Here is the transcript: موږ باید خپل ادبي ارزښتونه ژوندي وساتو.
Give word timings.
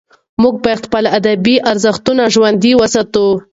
موږ 0.41 0.55
باید 0.63 0.83
خپل 0.87 1.03
ادبي 1.17 1.55
ارزښتونه 1.71 2.23
ژوندي 2.33 2.71
وساتو. 2.75 3.27